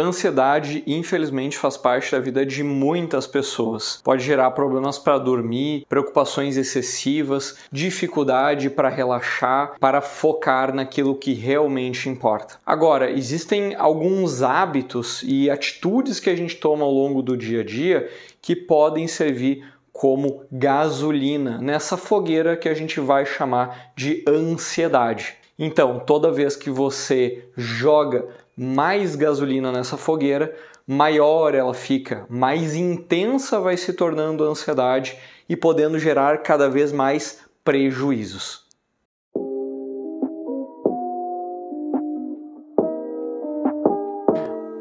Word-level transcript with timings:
Ansiedade, 0.00 0.82
infelizmente, 0.86 1.58
faz 1.58 1.76
parte 1.76 2.12
da 2.12 2.20
vida 2.20 2.46
de 2.46 2.62
muitas 2.62 3.26
pessoas. 3.26 4.00
Pode 4.02 4.24
gerar 4.24 4.50
problemas 4.52 4.98
para 4.98 5.18
dormir, 5.18 5.84
preocupações 5.88 6.56
excessivas, 6.56 7.56
dificuldade 7.70 8.70
para 8.70 8.88
relaxar, 8.88 9.74
para 9.80 10.00
focar 10.00 10.74
naquilo 10.74 11.14
que 11.14 11.32
realmente 11.32 12.08
importa. 12.08 12.58
Agora, 12.64 13.10
existem 13.10 13.74
alguns 13.74 14.42
hábitos 14.42 15.22
e 15.26 15.50
atitudes 15.50 16.20
que 16.20 16.30
a 16.30 16.36
gente 16.36 16.56
toma 16.56 16.84
ao 16.84 16.92
longo 16.92 17.22
do 17.22 17.36
dia 17.36 17.60
a 17.60 17.64
dia 17.64 18.10
que 18.40 18.54
podem 18.54 19.06
servir 19.06 19.64
como 19.92 20.44
gasolina 20.52 21.58
nessa 21.58 21.96
fogueira 21.96 22.56
que 22.56 22.68
a 22.68 22.74
gente 22.74 23.00
vai 23.00 23.26
chamar 23.26 23.90
de 23.96 24.24
ansiedade. 24.28 25.34
Então, 25.58 25.98
toda 25.98 26.30
vez 26.30 26.54
que 26.54 26.70
você 26.70 27.44
joga 27.56 28.28
mais 28.60 29.14
gasolina 29.14 29.70
nessa 29.70 29.96
fogueira, 29.96 30.52
maior 30.84 31.54
ela 31.54 31.72
fica, 31.72 32.26
mais 32.28 32.74
intensa 32.74 33.60
vai 33.60 33.76
se 33.76 33.92
tornando 33.92 34.42
a 34.42 34.48
ansiedade 34.48 35.16
e 35.48 35.56
podendo 35.56 35.96
gerar 35.96 36.38
cada 36.38 36.68
vez 36.68 36.90
mais 36.90 37.38
prejuízos. 37.62 38.66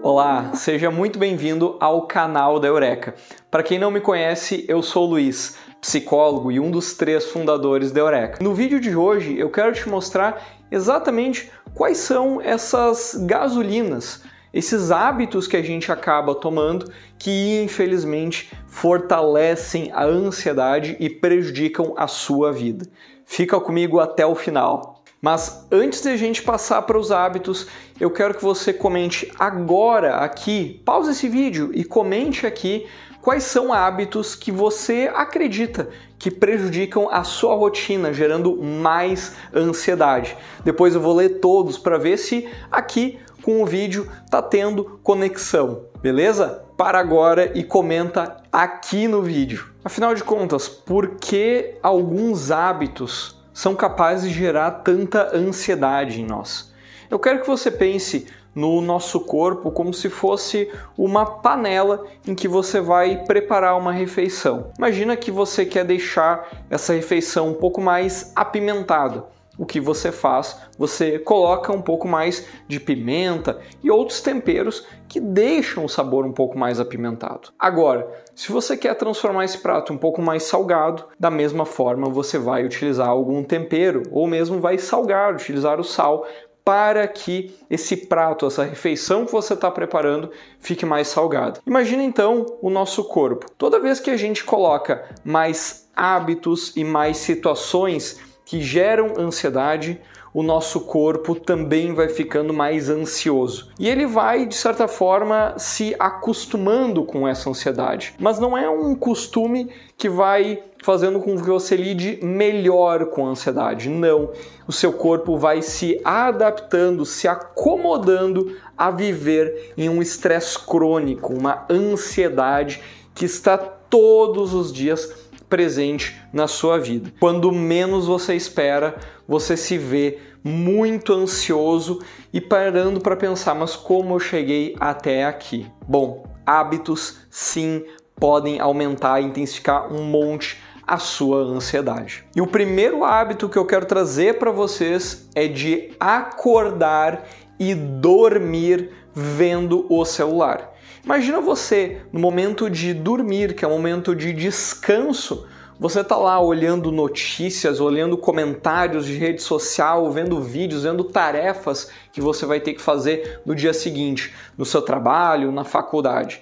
Olá, 0.01 0.53
seja 0.55 0.89
muito 0.89 1.19
bem-vindo 1.19 1.77
ao 1.79 2.07
canal 2.07 2.59
da 2.59 2.67
Eureka. 2.67 3.13
Para 3.51 3.61
quem 3.61 3.77
não 3.77 3.91
me 3.91 4.01
conhece, 4.01 4.65
eu 4.67 4.81
sou 4.81 5.05
o 5.05 5.09
Luiz, 5.11 5.55
psicólogo 5.79 6.51
e 6.51 6.59
um 6.59 6.71
dos 6.71 6.95
três 6.95 7.25
fundadores 7.25 7.91
da 7.91 7.99
Eureka. 7.99 8.43
No 8.43 8.55
vídeo 8.55 8.79
de 8.79 8.95
hoje 8.95 9.37
eu 9.37 9.51
quero 9.51 9.71
te 9.73 9.87
mostrar 9.87 10.41
exatamente 10.71 11.51
quais 11.77 11.99
são 11.99 12.41
essas 12.41 13.13
gasolinas, 13.27 14.23
esses 14.51 14.89
hábitos 14.89 15.47
que 15.47 15.55
a 15.55 15.61
gente 15.61 15.91
acaba 15.91 16.33
tomando 16.33 16.91
que 17.19 17.61
infelizmente 17.63 18.51
fortalecem 18.65 19.91
a 19.93 20.03
ansiedade 20.03 20.97
e 20.99 21.07
prejudicam 21.07 21.93
a 21.95 22.07
sua 22.07 22.51
vida. 22.51 22.87
Fica 23.25 23.59
comigo 23.59 23.99
até 23.99 24.25
o 24.25 24.33
final. 24.33 25.03
Mas 25.21 25.67
antes 25.71 26.01
de 26.01 26.09
a 26.09 26.17
gente 26.17 26.41
passar 26.41 26.81
para 26.81 26.97
os 26.97 27.11
hábitos, 27.11 27.67
eu 27.99 28.09
quero 28.09 28.33
que 28.33 28.43
você 28.43 28.73
comente 28.73 29.31
agora 29.37 30.15
aqui, 30.17 30.81
pause 30.83 31.11
esse 31.11 31.29
vídeo 31.29 31.69
e 31.73 31.83
comente 31.83 32.47
aqui 32.47 32.87
quais 33.27 33.43
são 33.43 33.73
hábitos 33.73 34.35
que 34.35 34.53
você 34.53 35.11
acredita 35.13 35.89
que 36.17 36.31
prejudicam 36.31 37.09
a 37.11 37.25
sua 37.25 37.55
rotina, 37.55 38.13
gerando 38.13 38.55
mais 38.63 39.35
ansiedade. 39.53 40.37
Depois 40.63 40.95
eu 40.95 41.01
vou 41.01 41.13
ler 41.13 41.41
todos 41.41 41.77
para 41.77 41.97
ver 41.97 42.15
se 42.15 42.47
aqui 42.71 43.19
com 43.43 43.61
o 43.61 43.65
vídeo 43.65 44.09
tá 44.31 44.41
tendo 44.41 44.97
conexão, 45.03 45.81
beleza? 46.01 46.63
Para 46.77 46.99
agora 46.99 47.51
e 47.53 47.65
comenta 47.65 48.37
aqui 48.49 49.09
no 49.09 49.21
vídeo. 49.21 49.73
Afinal 49.83 50.15
de 50.15 50.23
contas, 50.23 50.69
por 50.69 51.15
que 51.15 51.75
alguns 51.83 52.49
hábitos 52.49 53.37
são 53.53 53.75
capazes 53.75 54.31
de 54.31 54.39
gerar 54.39 54.71
tanta 54.71 55.35
ansiedade 55.35 56.21
em 56.21 56.25
nós? 56.25 56.71
Eu 57.09 57.19
quero 57.19 57.41
que 57.41 57.47
você 57.47 57.69
pense 57.69 58.25
no 58.57 58.81
nosso 58.81 59.19
corpo 59.19 59.69
como 59.69 59.93
se 59.93 60.09
fosse 60.09 60.67
uma 60.97 61.23
panela 61.27 62.03
em 62.27 62.33
que 62.33 62.47
você 62.47 62.81
vai 62.81 63.23
preparar 63.23 63.77
uma 63.77 63.91
refeição. 63.91 64.71
Imagina 64.79 65.15
que 65.15 65.29
você 65.29 65.63
quer 65.63 65.85
deixar 65.85 66.65
essa 66.67 66.91
refeição 66.93 67.49
um 67.49 67.53
pouco 67.53 67.79
mais 67.79 68.31
apimentada. 68.35 69.25
O 69.57 69.65
que 69.65 69.79
você 69.79 70.11
faz? 70.11 70.59
Você 70.77 71.17
coloca 71.17 71.73
um 71.73 71.81
pouco 71.81 72.07
mais 72.07 72.47
de 72.67 72.79
pimenta 72.79 73.59
e 73.83 73.89
outros 73.89 74.21
temperos 74.21 74.85
que 75.07 75.19
deixam 75.19 75.85
o 75.85 75.89
sabor 75.89 76.25
um 76.25 76.31
pouco 76.31 76.57
mais 76.57 76.79
apimentado. 76.79 77.49
Agora, 77.57 78.07
se 78.35 78.51
você 78.51 78.77
quer 78.77 78.93
transformar 78.93 79.45
esse 79.45 79.57
prato 79.57 79.91
um 79.91 79.97
pouco 79.97 80.21
mais 80.21 80.43
salgado, 80.43 81.05
da 81.19 81.31
mesma 81.31 81.65
forma 81.65 82.07
você 82.07 82.37
vai 82.37 82.65
utilizar 82.65 83.07
algum 83.07 83.43
tempero 83.43 84.03
ou 84.11 84.27
mesmo 84.27 84.59
vai 84.59 84.77
salgar, 84.77 85.33
utilizar 85.33 85.79
o 85.79 85.83
sal 85.83 86.27
para 86.67 87.07
que 87.07 87.55
esse 87.69 87.95
prato, 87.95 88.45
essa 88.45 88.65
refeição 88.65 89.25
que 89.25 89.31
você 89.31 89.53
está 89.53 89.71
preparando, 89.71 90.29
fique 90.59 90.85
mais 90.85 91.07
salgada. 91.07 91.61
Imagina 91.65 92.03
então 92.03 92.45
o 92.61 92.69
nosso 92.69 93.05
corpo. 93.05 93.49
Toda 93.57 93.79
vez 93.79 94.01
que 94.01 94.09
a 94.09 94.17
gente 94.17 94.43
coloca 94.43 95.15
mais 95.23 95.89
hábitos 95.95 96.75
e 96.75 96.83
mais 96.83 97.15
situações 97.15 98.19
que 98.47 98.61
geram 98.61 99.15
ansiedade, 99.17 99.99
o 100.33 100.41
nosso 100.41 100.79
corpo 100.79 101.35
também 101.35 101.93
vai 101.93 102.07
ficando 102.07 102.53
mais 102.53 102.89
ansioso. 102.89 103.69
E 103.77 103.89
ele 103.89 104.05
vai, 104.05 104.45
de 104.45 104.55
certa 104.55 104.87
forma, 104.87 105.55
se 105.57 105.93
acostumando 105.99 107.03
com 107.03 107.27
essa 107.27 107.49
ansiedade. 107.49 108.15
Mas 108.17 108.39
não 108.39 108.57
é 108.57 108.69
um 108.69 108.95
costume 108.95 109.69
que 109.97 110.07
vai 110.07 110.63
fazendo 110.81 111.19
com 111.19 111.35
que 111.35 111.49
você 111.49 111.75
lide 111.75 112.19
melhor 112.23 113.07
com 113.07 113.25
a 113.25 113.31
ansiedade. 113.31 113.89
Não. 113.89 114.31
O 114.65 114.71
seu 114.71 114.93
corpo 114.93 115.35
vai 115.35 115.61
se 115.61 115.99
adaptando, 116.05 117.05
se 117.05 117.27
acomodando 117.27 118.55
a 118.77 118.89
viver 118.89 119.73
em 119.75 119.89
um 119.89 120.01
estresse 120.01 120.57
crônico, 120.57 121.33
uma 121.33 121.65
ansiedade 121.69 122.81
que 123.13 123.25
está 123.25 123.57
todos 123.57 124.53
os 124.53 124.71
dias 124.71 125.26
presente 125.49 126.15
na 126.31 126.47
sua 126.47 126.77
vida. 126.77 127.13
Quando 127.19 127.51
menos 127.51 128.05
você 128.05 128.35
espera, 128.35 128.97
você 129.27 129.55
se 129.55 129.77
vê 129.77 130.19
muito 130.43 131.13
ansioso 131.13 132.01
e 132.31 132.39
parando 132.39 133.01
para 133.01 133.15
pensar, 133.15 133.55
mas 133.55 133.75
como 133.75 134.15
eu 134.15 134.19
cheguei 134.19 134.75
até 134.79 135.25
aqui? 135.25 135.65
Bom, 135.87 136.25
hábitos 136.45 137.19
sim 137.29 137.83
podem 138.15 138.59
aumentar 138.59 139.21
e 139.21 139.25
intensificar 139.25 139.93
um 139.93 140.03
monte 140.03 140.57
a 140.85 140.97
sua 140.97 141.39
ansiedade. 141.39 142.23
E 142.33 142.39
o 142.39 142.47
primeiro 142.47 143.03
hábito 143.03 143.49
que 143.49 143.57
eu 143.57 143.65
quero 143.65 143.85
trazer 143.85 144.39
para 144.39 144.51
vocês 144.51 145.29
é 145.35 145.47
de 145.47 145.91
acordar 145.99 147.27
e 147.59 147.75
dormir 147.75 148.91
vendo 149.13 149.85
o 149.89 150.05
celular. 150.05 150.76
Imagina 151.07 151.39
você 151.39 152.01
no 152.11 152.19
momento 152.19 152.69
de 152.69 152.93
dormir, 152.93 153.55
que 153.55 153.63
é 153.63 153.67
um 153.67 153.71
momento 153.71 154.13
de 154.13 154.33
descanso, 154.33 155.47
você 155.79 156.03
tá 156.03 156.17
lá 156.17 156.37
olhando 156.37 156.91
notícias, 156.91 157.79
olhando 157.79 158.17
comentários 158.17 159.05
de 159.05 159.15
rede 159.15 159.41
social, 159.41 160.11
vendo 160.11 160.41
vídeos, 160.41 160.83
vendo 160.83 161.05
tarefas 161.05 161.89
que 162.11 162.19
você 162.19 162.45
vai 162.45 162.59
ter 162.59 162.73
que 162.73 162.81
fazer 162.81 163.39
no 163.45 163.55
dia 163.55 163.73
seguinte, 163.73 164.35
no 164.57 164.65
seu 164.65 164.81
trabalho, 164.81 165.49
na 165.49 165.63
faculdade. 165.63 166.41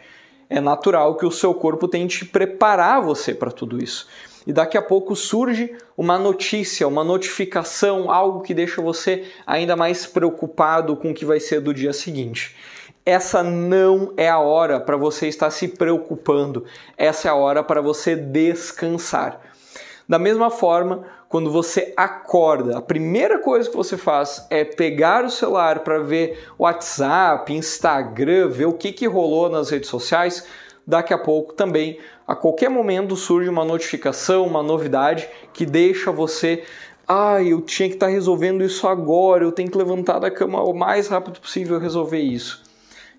É 0.49 0.59
natural 0.59 1.15
que 1.15 1.27
o 1.27 1.31
seu 1.31 1.53
corpo 1.53 1.87
tente 1.87 2.25
preparar 2.25 3.03
você 3.03 3.35
para 3.35 3.51
tudo 3.51 3.77
isso 3.77 4.07
e 4.47 4.53
daqui 4.53 4.77
a 4.77 4.81
pouco 4.81 5.15
surge 5.15 5.75
uma 5.97 6.19
notícia, 6.19 6.87
uma 6.87 7.03
notificação, 7.03 8.11
algo 8.11 8.41
que 8.41 8.53
deixa 8.53 8.81
você 8.81 9.25
ainda 9.45 9.75
mais 9.75 10.05
preocupado 10.05 10.95
com 10.95 11.11
o 11.11 11.13
que 11.13 11.25
vai 11.25 11.39
ser 11.39 11.61
do 11.61 11.73
dia 11.73 11.93
seguinte. 11.93 12.55
Essa 13.05 13.43
não 13.43 14.13
é 14.17 14.27
a 14.27 14.39
hora 14.39 14.79
para 14.79 14.97
você 14.97 15.27
estar 15.27 15.51
se 15.51 15.67
preocupando, 15.67 16.65
essa 16.97 17.27
é 17.27 17.31
a 17.31 17.35
hora 17.35 17.63
para 17.63 17.79
você 17.79 18.15
descansar. 18.15 19.39
Da 20.09 20.17
mesma 20.17 20.49
forma, 20.49 21.05
quando 21.29 21.51
você 21.51 21.93
acorda, 21.95 22.79
a 22.79 22.81
primeira 22.81 23.37
coisa 23.37 23.69
que 23.69 23.75
você 23.75 23.95
faz 23.95 24.47
é 24.49 24.65
pegar 24.65 25.23
o 25.23 25.29
celular 25.29 25.81
para 25.81 25.99
ver 25.99 26.47
WhatsApp, 26.57 27.53
Instagram, 27.53 28.49
ver 28.49 28.65
o 28.65 28.73
que, 28.73 28.91
que 28.91 29.05
rolou 29.05 29.49
nas 29.49 29.69
redes 29.69 29.89
sociais 29.89 30.47
daqui 30.87 31.13
a 31.13 31.17
pouco 31.17 31.53
também, 31.53 31.99
a 32.27 32.35
qualquer 32.35 32.69
momento 32.69 33.15
surge 33.15 33.49
uma 33.49 33.65
notificação, 33.65 34.47
uma 34.47 34.63
novidade 34.63 35.29
que 35.53 35.65
deixa 35.65 36.11
você 36.11 36.63
ah, 37.07 37.41
eu 37.43 37.61
tinha 37.61 37.87
que 37.87 37.95
estar 37.95 38.07
tá 38.07 38.11
resolvendo 38.11 38.63
isso 38.63 38.87
agora, 38.87 39.43
eu 39.43 39.51
tenho 39.51 39.69
que 39.69 39.77
levantar 39.77 40.17
da 40.17 40.31
cama 40.31 40.63
o 40.63 40.73
mais 40.73 41.07
rápido 41.07 41.39
possível 41.39 41.77
resolver 41.77 42.19
isso. 42.19 42.64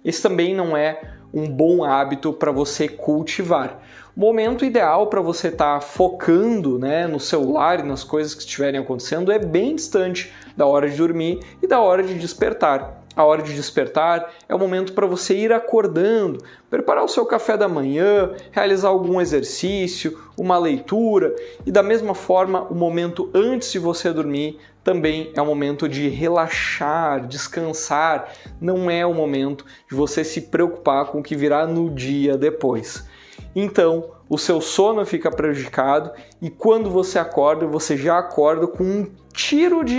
Esse 0.07 0.23
também 0.23 0.55
não 0.55 0.77
é 0.77 1.01
um 1.35 1.51
bom 1.51 1.83
hábito 1.83 2.33
para 2.33 2.53
você 2.53 2.87
cultivar. 2.87 3.83
O 4.17 4.21
momento 4.21 4.65
ideal 4.65 5.09
para 5.09 5.21
você 5.21 5.49
estar 5.49 5.75
tá 5.75 5.81
focando 5.81 6.79
né, 6.79 7.09
no 7.09 7.19
celular 7.19 7.81
e 7.81 7.83
nas 7.83 8.05
coisas 8.05 8.33
que 8.33 8.43
estiverem 8.43 8.81
acontecendo 8.81 9.33
é 9.33 9.39
bem 9.41 9.75
distante 9.75 10.33
da 10.57 10.65
hora 10.65 10.89
de 10.89 10.97
dormir 10.97 11.41
e 11.61 11.67
da 11.67 11.81
hora 11.81 12.05
de 12.05 12.15
despertar 12.15 13.03
a 13.17 13.25
hora 13.25 13.43
de 13.43 13.55
despertar, 13.55 14.31
é 14.47 14.55
o 14.55 14.59
momento 14.59 14.93
para 14.93 15.07
você 15.07 15.35
ir 15.35 15.51
acordando, 15.51 16.45
preparar 16.69 17.03
o 17.03 17.09
seu 17.09 17.25
café 17.25 17.57
da 17.57 17.67
manhã, 17.67 18.33
realizar 18.53 18.89
algum 18.89 19.19
exercício, 19.19 20.19
uma 20.37 20.59
leitura 20.59 21.35
e 21.65 21.73
da 21.73 21.83
mesma 21.83 22.15
forma, 22.15 22.65
o 22.65 22.75
momento 22.75 23.31
antes 23.33 23.73
de 23.73 23.79
você 23.79 24.13
dormir 24.13 24.59
também 24.87 25.33
é 25.35 25.43
o 25.43 25.45
momento 25.45 25.89
de 25.89 26.09
relaxar, 26.09 27.27
descansar, 27.27 28.33
não 28.61 28.89
é 28.89 29.05
o 29.05 29.13
momento 29.13 29.67
de 29.91 29.97
você 29.97 30.23
se 30.23 30.43
preocupar 30.43 31.07
com 31.07 31.19
o 31.19 31.23
que 31.25 31.35
virá 31.35 31.67
no 31.67 31.91
dia 31.91 32.39
depois. 32.39 33.05
Então, 33.53 34.13
o 34.29 34.39
seu 34.39 34.61
sono 34.61 35.05
fica 35.05 35.29
prejudicado 35.29 36.13
e 36.41 36.49
quando 36.49 36.89
você 36.89 37.19
acorda, 37.19 37.67
você 37.67 37.97
já 37.97 38.17
acorda 38.17 38.69
com 38.69 38.85
um 38.85 39.11
tiro 39.33 39.85
de 39.85 39.97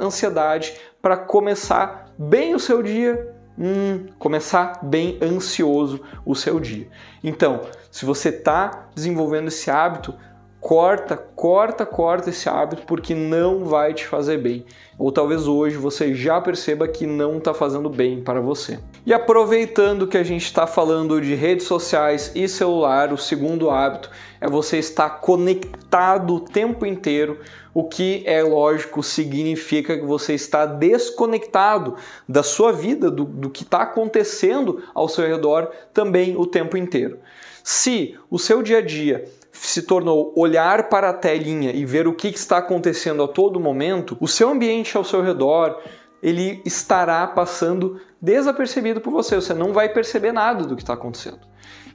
ansiedade 0.00 0.72
para 1.02 1.18
começar 1.18 2.10
bem 2.18 2.54
o 2.54 2.58
seu 2.58 2.82
dia 2.82 3.36
hum, 3.58 4.06
começar 4.18 4.80
bem 4.82 5.18
ansioso 5.22 6.00
o 6.24 6.34
seu 6.34 6.58
dia. 6.58 6.88
Então, 7.22 7.60
se 7.90 8.06
você 8.06 8.30
está 8.30 8.88
desenvolvendo 8.94 9.48
esse 9.48 9.70
hábito, 9.70 10.14
corta, 10.62 11.16
corta, 11.16 11.84
corta 11.84 12.30
esse 12.30 12.48
hábito 12.48 12.82
porque 12.86 13.16
não 13.16 13.64
vai 13.64 13.92
te 13.92 14.06
fazer 14.06 14.38
bem. 14.38 14.64
Ou 14.96 15.10
talvez 15.10 15.48
hoje 15.48 15.76
você 15.76 16.14
já 16.14 16.40
perceba 16.40 16.86
que 16.86 17.04
não 17.04 17.38
está 17.38 17.52
fazendo 17.52 17.90
bem 17.90 18.22
para 18.22 18.40
você. 18.40 18.78
E 19.04 19.12
aproveitando 19.12 20.06
que 20.06 20.16
a 20.16 20.22
gente 20.22 20.44
está 20.44 20.64
falando 20.64 21.20
de 21.20 21.34
redes 21.34 21.66
sociais 21.66 22.30
e 22.36 22.46
celular, 22.46 23.12
o 23.12 23.18
segundo 23.18 23.70
hábito 23.70 24.08
é 24.40 24.48
você 24.48 24.78
estar 24.78 25.10
conectado 25.10 26.36
o 26.36 26.40
tempo 26.40 26.86
inteiro, 26.86 27.40
o 27.74 27.82
que 27.82 28.22
é 28.24 28.40
lógico 28.40 29.02
significa 29.02 29.98
que 29.98 30.04
você 30.04 30.34
está 30.34 30.64
desconectado 30.64 31.96
da 32.28 32.44
sua 32.44 32.70
vida, 32.70 33.10
do, 33.10 33.24
do 33.24 33.50
que 33.50 33.64
está 33.64 33.82
acontecendo 33.82 34.80
ao 34.94 35.08
seu 35.08 35.26
redor 35.26 35.72
também 35.92 36.36
o 36.36 36.46
tempo 36.46 36.76
inteiro. 36.76 37.18
Se 37.64 38.16
o 38.30 38.38
seu 38.38 38.62
dia 38.62 38.78
a 38.78 38.82
dia 38.82 39.24
se 39.52 39.82
tornou 39.82 40.32
olhar 40.34 40.88
para 40.88 41.10
a 41.10 41.14
telinha 41.14 41.70
e 41.72 41.84
ver 41.84 42.08
o 42.08 42.14
que 42.14 42.28
está 42.28 42.58
acontecendo 42.58 43.22
a 43.22 43.28
todo 43.28 43.60
momento, 43.60 44.16
o 44.18 44.26
seu 44.26 44.48
ambiente 44.48 44.96
ao 44.96 45.04
seu 45.04 45.22
redor 45.22 45.78
ele 46.22 46.62
estará 46.64 47.26
passando 47.26 48.00
desapercebido 48.20 49.00
por 49.00 49.12
você. 49.12 49.34
Você 49.34 49.52
não 49.52 49.72
vai 49.72 49.88
perceber 49.88 50.32
nada 50.32 50.64
do 50.64 50.76
que 50.76 50.82
está 50.82 50.94
acontecendo. 50.94 51.40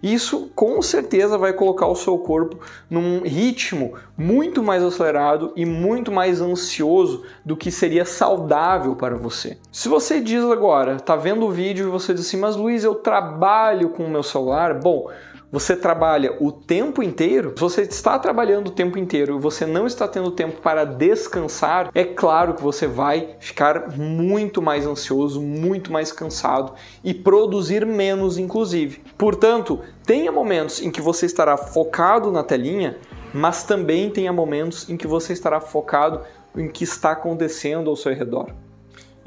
Isso 0.03 0.51
com 0.53 0.79
certeza 0.81 1.37
vai 1.37 1.53
colocar 1.53 1.87
o 1.87 1.95
seu 1.95 2.17
corpo 2.19 2.59
num 2.89 3.21
ritmo 3.21 3.95
muito 4.15 4.61
mais 4.61 4.83
acelerado 4.83 5.53
e 5.55 5.65
muito 5.65 6.11
mais 6.11 6.39
ansioso 6.39 7.23
do 7.43 7.57
que 7.57 7.71
seria 7.71 8.05
saudável 8.05 8.95
para 8.95 9.15
você. 9.15 9.57
Se 9.71 9.89
você 9.89 10.21
diz 10.21 10.43
agora, 10.43 10.99
tá 10.99 11.15
vendo 11.15 11.47
o 11.47 11.51
vídeo 11.51 11.87
e 11.87 11.89
você 11.89 12.13
diz 12.13 12.27
assim, 12.27 12.37
mas 12.37 12.55
Luiz, 12.55 12.83
eu 12.83 12.95
trabalho 12.95 13.89
com 13.89 14.05
o 14.05 14.09
meu 14.09 14.21
celular, 14.21 14.75
bom, 14.75 15.09
você 15.51 15.75
trabalha 15.75 16.35
o 16.41 16.51
tempo 16.51 17.01
inteiro, 17.01 17.53
se 17.55 17.61
você 17.61 17.81
está 17.83 18.19
trabalhando 18.19 18.67
o 18.67 18.71
tempo 18.71 18.97
inteiro 18.97 19.37
e 19.37 19.41
você 19.41 19.65
não 19.65 19.87
está 19.87 20.07
tendo 20.07 20.31
tempo 20.31 20.61
para 20.61 20.83
descansar, 20.83 21.89
é 21.95 22.03
claro 22.03 22.53
que 22.53 22.61
você 22.61 22.85
vai 22.85 23.35
ficar 23.39 23.97
muito 23.97 24.61
mais 24.61 24.85
ansioso, 24.85 25.41
muito 25.41 25.91
mais 25.91 26.11
cansado 26.11 26.73
e 27.03 27.13
produzir 27.13 27.85
menos, 27.85 28.37
inclusive. 28.37 29.01
Portanto, 29.17 29.79
tenha 30.05 30.31
momentos 30.31 30.81
em 30.81 30.91
que 30.91 31.01
você 31.01 31.25
estará 31.25 31.55
focado 31.55 32.29
na 32.29 32.43
telinha, 32.43 32.97
mas 33.33 33.63
também 33.63 34.09
tenha 34.09 34.33
momentos 34.33 34.89
em 34.89 34.97
que 34.97 35.07
você 35.07 35.31
estará 35.31 35.61
focado 35.61 36.21
em 36.57 36.67
que 36.67 36.83
está 36.83 37.11
acontecendo 37.11 37.89
ao 37.89 37.95
seu 37.95 38.13
redor 38.13 38.51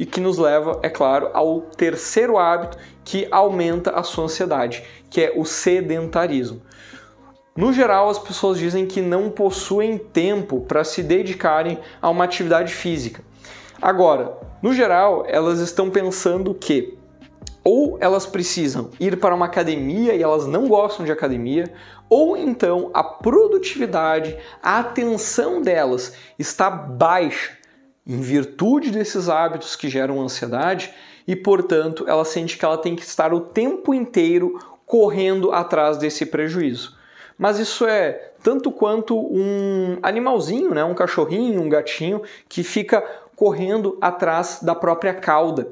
e 0.01 0.07
que 0.07 0.19
nos 0.19 0.39
leva, 0.39 0.81
é 0.83 0.89
claro, 0.89 1.29
ao 1.35 1.61
terceiro 1.61 2.39
hábito 2.39 2.79
que 3.05 3.29
aumenta 3.31 3.91
a 3.91 4.03
sua 4.03 4.25
ansiedade, 4.25 4.83
que 5.11 5.21
é 5.21 5.35
o 5.37 5.45
sedentarismo. 5.45 6.63
No 7.55 7.71
geral, 7.71 8.09
as 8.09 8.19
pessoas 8.19 8.59
dizem 8.59 8.87
que 8.87 9.03
não 9.03 9.29
possuem 9.29 9.99
tempo 9.99 10.63
para 10.63 10.85
se 10.85 11.03
dedicarem 11.03 11.79
a 12.01 12.09
uma 12.09 12.25
atividade 12.25 12.73
física. 12.73 13.23
Agora, 13.83 14.39
no 14.63 14.73
geral, 14.73 15.27
elas 15.29 15.61
estão 15.61 15.91
pensando 15.91 16.55
que 16.55 16.97
ou 17.63 17.99
elas 18.01 18.25
precisam 18.25 18.89
ir 18.99 19.21
para 19.21 19.35
uma 19.35 19.45
academia 19.45 20.15
e 20.15 20.23
elas 20.23 20.47
não 20.47 20.67
gostam 20.67 21.05
de 21.05 21.13
academia, 21.13 21.71
ou 22.09 22.39
então 22.39 22.91
a 22.95 23.05
produtividade, 23.05 24.35
a 24.63 24.79
atenção 24.79 25.61
delas 25.61 26.15
está 26.39 26.71
baixa 26.71 27.60
em 28.07 28.21
virtude 28.21 28.91
desses 28.91 29.29
hábitos 29.29 29.77
que 29.77 29.89
geram 29.89 30.21
ansiedade 30.21 30.93
e, 31.27 31.37
portanto, 31.37 32.05
ela 32.09 32.25
sente 32.25 32.57
que 32.57 32.65
ela 32.65 32.79
tem 32.79 32.97
que 32.97 33.03
estar 33.03 33.33
o 33.33 33.41
tempo 33.41 33.95
inteiro 33.95 34.59
correndo 34.87 35.53
atrás 35.53 35.99
desse 35.99 36.27
prejuízo. 36.27 36.99
Mas 37.39 37.59
isso 37.59 37.87
é 37.87 38.33
tanto 38.43 38.71
quanto 38.71 39.17
um 39.17 39.99
animalzinho, 40.03 40.75
né? 40.75 40.85
um 40.85 40.95
cachorrinho, 40.95 41.63
um 41.63 41.69
gatinho 41.69 42.23
que 42.49 42.63
fica 42.63 43.01
correndo 43.37 43.97
atrás 44.01 44.59
da 44.63 44.75
própria 44.75 45.15
cauda. 45.15 45.69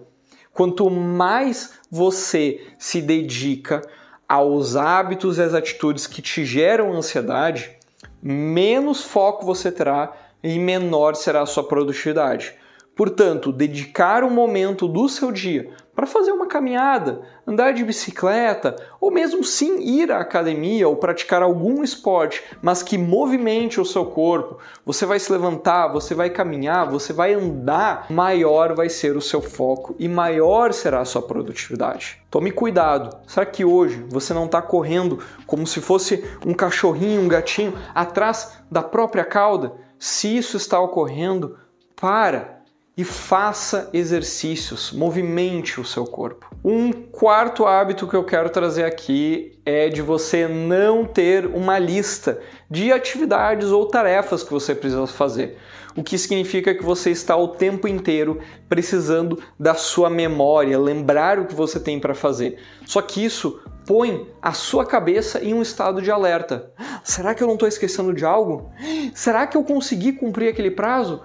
Quanto 0.53 0.89
mais 0.91 1.75
você 1.91 2.67
se 2.79 3.03
dedica 3.03 3.83
aos 4.29 4.77
hábitos 4.77 5.39
e 5.39 5.43
às 5.43 5.55
atitudes 5.55 6.07
que 6.07 6.23
te 6.23 6.45
geram 6.45 6.93
ansiedade, 6.93 7.77
menos 8.23 9.03
foco 9.05 9.45
você 9.45 9.71
terá 9.71 10.13
e 10.43 10.59
menor 10.59 11.15
será 11.15 11.43
a 11.43 11.47
sua 11.47 11.65
produtividade. 11.65 12.55
Portanto, 12.99 13.53
dedicar 13.53 14.25
um 14.25 14.31
momento 14.31 14.89
do 14.89 15.09
seu 15.09 15.31
dia 15.31 15.71
para 15.95 16.05
fazer 16.05 16.33
uma 16.33 16.49
caminhada, 16.49 17.23
andar 17.47 17.73
de 17.73 17.85
bicicleta, 17.85 18.75
ou 19.01 19.11
mesmo 19.11 19.45
sim 19.45 19.79
ir 19.81 20.11
à 20.11 20.19
academia 20.19 20.89
ou 20.89 20.97
praticar 20.97 21.41
algum 21.41 21.85
esporte, 21.85 22.43
mas 22.61 22.83
que 22.83 22.99
movimente 22.99 23.81
o 23.81 23.85
seu 23.85 24.05
corpo. 24.05 24.59
Você 24.85 25.07
vai 25.07 25.21
se 25.21 25.31
levantar, 25.31 25.93
você 25.93 26.13
vai 26.13 26.29
caminhar, 26.29 26.91
você 26.91 27.13
vai 27.13 27.35
andar, 27.35 28.07
maior 28.11 28.75
vai 28.75 28.89
ser 28.89 29.17
o 29.17 29.21
seu 29.21 29.41
foco 29.41 29.95
e 29.97 30.09
maior 30.09 30.73
será 30.73 31.01
a 31.01 31.05
sua 31.05 31.23
produtividade. 31.23 32.21
Tome 32.29 32.51
cuidado. 32.51 33.17
Será 33.29 33.47
que 33.47 33.65
hoje 33.65 34.05
você 34.09 34.35
não 34.35 34.47
está 34.47 34.61
correndo 34.61 35.21
como 35.47 35.69
se 35.69 35.81
fosse 35.81 36.25
um 36.45 36.53
cachorrinho, 36.53 37.23
um 37.23 37.29
gatinho 37.29 37.75
atrás 37.95 38.59
da 38.69 38.83
própria 38.83 39.25
cauda? 39.25 39.88
Se 39.99 40.37
isso 40.37 40.57
está 40.57 40.81
ocorrendo, 40.81 41.59
para 41.97 42.59
e 42.97 43.05
faça 43.05 43.91
exercícios, 43.93 44.91
movimente 44.91 45.81
o 45.81 45.85
seu 45.85 46.05
corpo. 46.05 46.51
Um 46.65 46.93
quarto 46.93 47.65
hábito 47.65 48.09
que 48.09 48.17
eu 48.17 48.25
quero 48.25 48.51
trazer 48.51 48.85
aqui 48.85 49.57
é 49.65 49.89
de 49.89 50.03
você 50.03 50.49
não 50.49 51.05
ter 51.05 51.47
uma 51.47 51.79
lista 51.79 52.41
de 52.69 52.91
atividades 52.91 53.69
ou 53.69 53.87
tarefas 53.87 54.43
que 54.43 54.51
você 54.51 54.75
precisa 54.75 55.07
fazer. 55.07 55.59
O 55.97 56.03
que 56.03 56.19
significa 56.19 56.75
que 56.75 56.83
você 56.83 57.11
está 57.11 57.37
o 57.37 57.49
tempo 57.49 57.87
inteiro 57.87 58.41
precisando 58.69 59.41
da 59.59 59.75
sua 59.75 60.11
memória, 60.11 60.79
lembrar 60.79 61.39
o 61.39 61.47
que 61.47 61.55
você 61.55 61.79
tem 61.79 62.01
para 62.01 62.15
fazer. 62.15 62.59
Só 62.85 63.01
que 63.01 63.25
isso 63.25 63.61
põe 63.89 64.29
a 64.43 64.53
sua 64.53 64.85
cabeça 64.85 65.43
em 65.43 65.55
um 65.55 65.63
estado 65.63 66.03
de 66.03 66.11
alerta. 66.11 66.71
Será 67.03 67.35
que 67.35 67.43
eu 67.43 67.47
não 67.47 67.55
estou 67.55 67.67
esquecendo 67.67 68.13
de 68.13 68.23
algo? 68.23 68.71
Será 69.15 69.47
que 69.47 69.57
eu 69.57 69.65
consegui 69.65 70.13
cumprir 70.13 70.51
aquele 70.51 70.71
prazo? 70.71 71.23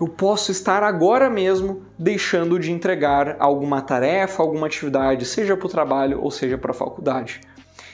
Eu 0.00 0.06
posso 0.06 0.52
estar 0.52 0.84
agora 0.84 1.28
mesmo 1.28 1.82
deixando 1.98 2.56
de 2.56 2.70
entregar 2.70 3.34
alguma 3.40 3.82
tarefa, 3.82 4.44
alguma 4.44 4.68
atividade, 4.68 5.24
seja 5.24 5.56
para 5.56 5.66
o 5.66 5.68
trabalho 5.68 6.22
ou 6.22 6.30
seja 6.30 6.56
para 6.56 6.70
a 6.70 6.74
faculdade. 6.74 7.40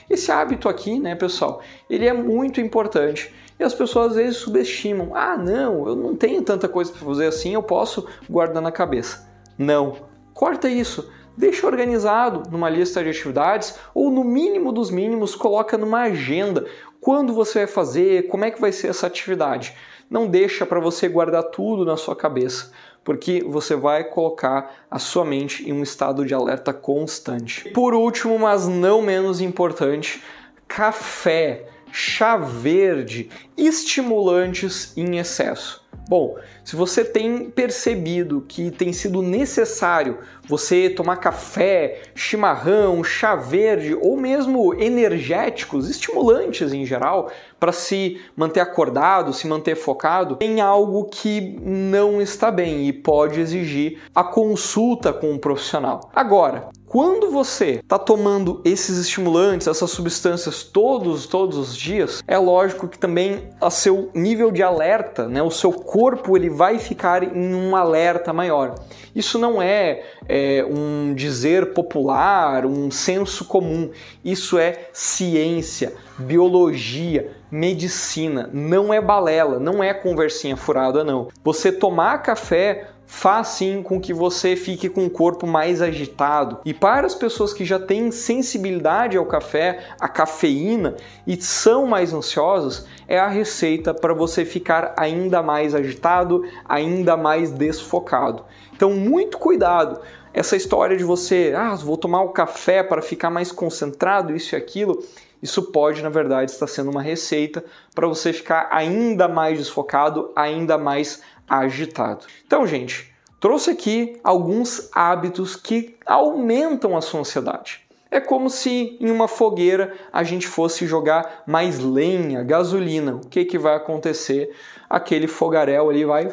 Esse 0.07 0.31
hábito 0.31 0.69
aqui, 0.69 0.99
né, 0.99 1.15
pessoal, 1.15 1.59
ele 1.89 2.05
é 2.05 2.13
muito 2.13 2.61
importante 2.61 3.33
e 3.59 3.63
as 3.63 3.73
pessoas 3.73 4.11
às 4.11 4.17
vezes 4.17 4.37
subestimam. 4.37 5.15
Ah, 5.15 5.35
não, 5.35 5.87
eu 5.87 5.95
não 5.95 6.15
tenho 6.15 6.43
tanta 6.43 6.69
coisa 6.69 6.91
para 6.91 7.03
fazer 7.03 7.25
assim, 7.25 7.55
eu 7.55 7.63
posso 7.63 8.07
guardar 8.29 8.61
na 8.61 8.71
cabeça. 8.71 9.27
Não, 9.57 9.95
corta 10.31 10.69
isso. 10.69 11.11
Deixa 11.37 11.67
organizado 11.67 12.49
numa 12.49 12.67
lista 12.67 13.03
de 13.03 13.11
atividades 13.11 13.75
ou 13.93 14.09
no 14.09 14.23
mínimo 14.23 14.71
dos 14.71 14.89
mínimos 14.89 15.35
coloca 15.35 15.77
numa 15.77 16.01
agenda 16.01 16.65
quando 16.99 17.31
você 17.31 17.59
vai 17.59 17.67
fazer, 17.67 18.27
como 18.27 18.43
é 18.43 18.49
que 18.49 18.59
vai 18.59 18.71
ser 18.71 18.87
essa 18.87 19.05
atividade. 19.05 19.75
Não 20.09 20.25
deixa 20.27 20.65
para 20.65 20.79
você 20.79 21.07
guardar 21.07 21.43
tudo 21.43 21.85
na 21.85 21.95
sua 21.95 22.15
cabeça, 22.15 22.71
porque 23.03 23.43
você 23.47 23.75
vai 23.75 24.05
colocar 24.05 24.87
a 24.89 24.97
sua 24.97 25.23
mente 25.23 25.69
em 25.69 25.73
um 25.73 25.83
estado 25.83 26.25
de 26.25 26.33
alerta 26.33 26.73
constante. 26.73 27.69
Por 27.69 27.93
último, 27.93 28.39
mas 28.39 28.67
não 28.67 29.01
menos 29.01 29.39
importante, 29.39 30.23
café, 30.67 31.67
chá 31.91 32.35
verde, 32.35 33.29
estimulantes 33.55 34.91
em 34.97 35.19
excesso. 35.19 35.86
Bom, 36.07 36.37
se 36.63 36.75
você 36.75 37.03
tem 37.03 37.49
percebido 37.49 38.45
que 38.47 38.71
tem 38.71 38.93
sido 38.93 39.21
necessário 39.21 40.19
você 40.47 40.89
tomar 40.89 41.17
café, 41.17 42.01
chimarrão, 42.15 43.03
chá 43.03 43.35
verde 43.35 43.93
ou 43.93 44.15
mesmo 44.15 44.73
energéticos, 44.73 45.89
estimulantes 45.89 46.71
em 46.71 46.85
geral, 46.85 47.29
para 47.59 47.71
se 47.71 48.21
manter 48.35 48.59
acordado, 48.59 49.33
se 49.33 49.47
manter 49.47 49.75
focado, 49.75 50.35
tem 50.35 50.61
algo 50.61 51.05
que 51.05 51.57
não 51.61 52.21
está 52.21 52.51
bem 52.51 52.87
e 52.87 52.93
pode 52.93 53.39
exigir 53.39 53.99
a 54.13 54.23
consulta 54.23 55.11
com 55.11 55.31
um 55.31 55.37
profissional. 55.37 56.09
Agora, 56.13 56.69
quando 56.87 57.29
você 57.29 57.81
está 57.83 57.99
tomando 57.99 58.61
esses 58.63 58.97
estimulantes, 58.97 59.67
essas 59.67 59.91
substâncias 59.91 60.63
todos, 60.63 61.27
todos 61.27 61.57
os 61.57 61.75
dias, 61.75 62.23
é 62.25 62.37
lógico 62.37 62.87
que 62.87 62.97
também 62.97 63.49
a 63.59 63.69
seu 63.69 64.09
nível 64.13 64.51
de 64.51 64.63
alerta, 64.63 65.27
né, 65.27 65.43
o 65.43 65.51
seu 65.51 65.73
corpo 65.73 66.37
ele 66.37 66.49
vai 66.49 66.79
ficar 66.79 67.23
em 67.23 67.53
um 67.53 67.75
alerta 67.75 68.31
maior. 68.31 68.75
Isso 69.13 69.37
não 69.37 69.61
é, 69.61 70.03
é 70.29 70.63
um 70.63 71.13
dizer 71.13 71.73
popular, 71.73 72.65
um 72.65 72.89
senso 72.89 73.43
comum. 73.43 73.89
Isso 74.23 74.57
é 74.57 74.87
ciência, 74.93 75.93
biologia, 76.17 77.31
medicina. 77.51 78.49
Não 78.51 78.93
é 78.93 78.99
balela, 78.99 79.59
não 79.59 79.83
é 79.83 79.93
conversinha 79.93 80.57
furada, 80.57 81.03
não. 81.03 81.27
Você 81.43 81.71
tomar 81.71 82.19
café 82.19 82.89
faz 83.07 83.47
sim 83.47 83.81
com 83.81 84.01
que 84.01 84.13
você 84.13 84.55
fique 84.55 84.89
com 84.89 85.05
o 85.05 85.09
corpo 85.09 85.47
mais 85.47 85.81
agitado. 85.81 86.59
E 86.65 86.73
para 86.73 87.07
as 87.07 87.15
pessoas 87.15 87.53
que 87.53 87.63
já 87.63 87.79
têm 87.79 88.11
sensibilidade 88.11 89.17
ao 89.17 89.25
café, 89.25 89.79
à 89.99 90.09
cafeína 90.09 90.95
e 91.25 91.41
são 91.41 91.87
mais 91.87 92.13
ansiosas, 92.13 92.85
é 93.07 93.17
a 93.17 93.27
receita 93.27 93.93
para 93.93 94.13
você 94.13 94.43
ficar 94.43 94.93
ainda 94.97 95.41
mais 95.41 95.73
agitado, 95.73 96.43
ainda 96.67 97.15
mais 97.15 97.49
desfocado. 97.49 98.43
Então, 98.75 98.91
muito 98.91 99.37
cuidado. 99.37 100.01
Essa 100.33 100.55
história 100.55 100.95
de 100.95 101.03
você, 101.03 101.53
ah, 101.57 101.73
vou 101.73 101.97
tomar 101.97 102.21
o 102.21 102.29
café 102.29 102.83
para 102.83 103.01
ficar 103.01 103.31
mais 103.31 103.51
concentrado, 103.51 104.35
isso 104.35 104.53
e 104.53 104.55
aquilo, 104.55 105.03
isso 105.41 105.71
pode, 105.71 106.01
na 106.01 106.09
verdade, 106.09 106.51
estar 106.51 106.67
sendo 106.67 106.89
uma 106.89 107.01
receita 107.01 107.63
para 107.93 108.07
você 108.07 108.33
ficar 108.33 108.69
ainda 108.71 109.27
mais 109.27 109.57
desfocado, 109.57 110.31
ainda 110.35 110.77
mais 110.77 111.21
agitado. 111.47 112.25
Então, 112.45 112.65
gente, 112.65 113.13
trouxe 113.39 113.71
aqui 113.71 114.19
alguns 114.23 114.89
hábitos 114.93 115.55
que 115.55 115.95
aumentam 116.05 116.97
a 116.97 117.01
sua 117.01 117.19
ansiedade. 117.19 117.87
É 118.09 118.21
como 118.21 118.49
se 118.49 118.97
em 119.01 119.11
uma 119.11 119.27
fogueira 119.27 119.93
a 120.13 120.23
gente 120.23 120.47
fosse 120.47 120.87
jogar 120.87 121.43
mais 121.45 121.79
lenha, 121.79 122.41
gasolina. 122.41 123.15
O 123.15 123.27
que, 123.27 123.43
que 123.43 123.57
vai 123.57 123.75
acontecer? 123.75 124.55
Aquele 124.89 125.27
fogaréu 125.27 125.89
ali 125.89 126.05
vai, 126.05 126.31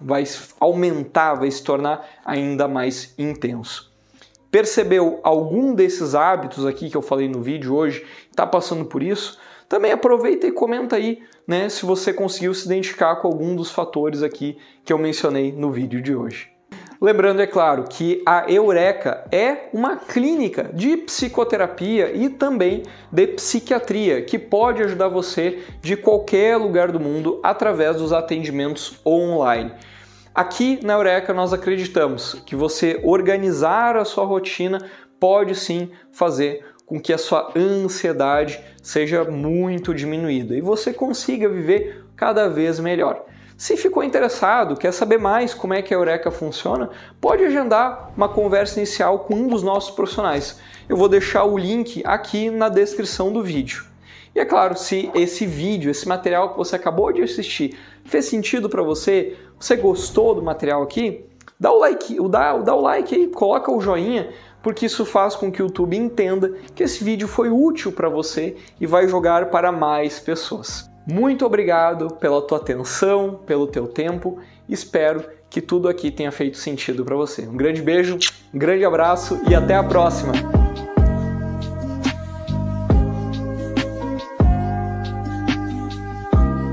vai 0.00 0.24
aumentar, 0.58 1.34
vai 1.34 1.50
se 1.50 1.62
tornar 1.62 2.04
ainda 2.24 2.66
mais 2.66 3.14
intenso. 3.16 3.91
Percebeu 4.52 5.18
algum 5.22 5.74
desses 5.74 6.14
hábitos 6.14 6.66
aqui 6.66 6.90
que 6.90 6.96
eu 6.96 7.00
falei 7.00 7.26
no 7.26 7.40
vídeo 7.40 7.74
hoje? 7.74 8.04
Está 8.30 8.46
passando 8.46 8.84
por 8.84 9.02
isso? 9.02 9.38
Também 9.66 9.90
aproveita 9.90 10.46
e 10.46 10.52
comenta 10.52 10.96
aí, 10.96 11.22
né, 11.48 11.70
se 11.70 11.86
você 11.86 12.12
conseguiu 12.12 12.52
se 12.52 12.66
identificar 12.66 13.16
com 13.16 13.28
algum 13.28 13.56
dos 13.56 13.70
fatores 13.70 14.22
aqui 14.22 14.58
que 14.84 14.92
eu 14.92 14.98
mencionei 14.98 15.52
no 15.52 15.70
vídeo 15.70 16.02
de 16.02 16.14
hoje. 16.14 16.50
Lembrando, 17.00 17.40
é 17.40 17.46
claro, 17.46 17.84
que 17.88 18.22
a 18.26 18.44
Eureka 18.46 19.24
é 19.32 19.70
uma 19.72 19.96
clínica 19.96 20.70
de 20.74 20.98
psicoterapia 20.98 22.12
e 22.14 22.28
também 22.28 22.82
de 23.10 23.26
psiquiatria 23.28 24.20
que 24.20 24.38
pode 24.38 24.82
ajudar 24.82 25.08
você 25.08 25.62
de 25.80 25.96
qualquer 25.96 26.58
lugar 26.58 26.92
do 26.92 27.00
mundo 27.00 27.40
através 27.42 27.96
dos 27.96 28.12
atendimentos 28.12 29.00
online. 29.04 29.72
Aqui 30.34 30.80
na 30.82 30.94
Eureka 30.94 31.34
nós 31.34 31.52
acreditamos 31.52 32.40
que 32.46 32.56
você 32.56 32.98
organizar 33.04 33.98
a 33.98 34.04
sua 34.04 34.24
rotina 34.24 34.78
pode 35.20 35.54
sim 35.54 35.90
fazer 36.10 36.64
com 36.86 36.98
que 36.98 37.12
a 37.12 37.18
sua 37.18 37.52
ansiedade 37.54 38.58
seja 38.82 39.24
muito 39.24 39.94
diminuída 39.94 40.56
e 40.56 40.62
você 40.62 40.90
consiga 40.90 41.50
viver 41.50 42.06
cada 42.16 42.48
vez 42.48 42.80
melhor. 42.80 43.26
Se 43.58 43.76
ficou 43.76 44.02
interessado, 44.02 44.74
quer 44.74 44.92
saber 44.92 45.18
mais 45.18 45.52
como 45.52 45.74
é 45.74 45.82
que 45.82 45.92
a 45.92 45.98
Eureka 45.98 46.30
funciona, 46.30 46.88
pode 47.20 47.44
agendar 47.44 48.10
uma 48.16 48.28
conversa 48.28 48.78
inicial 48.78 49.18
com 49.20 49.34
um 49.34 49.48
dos 49.48 49.62
nossos 49.62 49.94
profissionais. 49.94 50.58
Eu 50.88 50.96
vou 50.96 51.10
deixar 51.10 51.44
o 51.44 51.58
link 51.58 52.02
aqui 52.06 52.48
na 52.50 52.70
descrição 52.70 53.30
do 53.30 53.42
vídeo. 53.42 53.84
E 54.34 54.40
é 54.40 54.46
claro, 54.46 54.78
se 54.78 55.10
esse 55.14 55.44
vídeo, 55.44 55.90
esse 55.90 56.08
material 56.08 56.52
que 56.52 56.56
você 56.56 56.74
acabou 56.74 57.12
de 57.12 57.22
assistir, 57.22 57.78
fez 58.04 58.26
sentido 58.26 58.68
para 58.68 58.82
você, 58.82 59.36
você 59.58 59.76
gostou 59.76 60.34
do 60.34 60.42
material 60.42 60.82
aqui, 60.82 61.24
dá 61.58 61.72
o 61.72 61.78
like, 61.78 62.16
dá, 62.28 62.56
dá 62.58 62.74
o 62.74 62.80
like 62.80 63.14
aí, 63.14 63.28
coloca 63.28 63.70
o 63.70 63.80
joinha, 63.80 64.30
porque 64.62 64.86
isso 64.86 65.04
faz 65.04 65.34
com 65.34 65.50
que 65.50 65.62
o 65.62 65.66
YouTube 65.66 65.96
entenda 65.96 66.52
que 66.74 66.82
esse 66.82 67.02
vídeo 67.02 67.26
foi 67.26 67.50
útil 67.50 67.92
para 67.92 68.08
você 68.08 68.56
e 68.80 68.86
vai 68.86 69.08
jogar 69.08 69.50
para 69.50 69.72
mais 69.72 70.20
pessoas. 70.20 70.90
Muito 71.06 71.44
obrigado 71.44 72.14
pela 72.14 72.40
tua 72.40 72.58
atenção, 72.58 73.40
pelo 73.44 73.66
teu 73.66 73.88
tempo. 73.88 74.38
Espero 74.68 75.24
que 75.50 75.60
tudo 75.60 75.88
aqui 75.88 76.10
tenha 76.10 76.30
feito 76.30 76.56
sentido 76.56 77.04
para 77.04 77.16
você. 77.16 77.42
Um 77.42 77.56
grande 77.56 77.82
beijo, 77.82 78.18
um 78.54 78.58
grande 78.58 78.84
abraço 78.84 79.40
e 79.48 79.54
até 79.54 79.74
a 79.74 79.82
próxima. 79.82 80.61